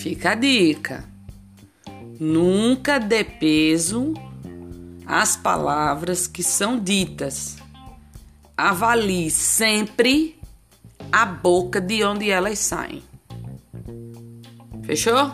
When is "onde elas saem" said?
12.02-13.02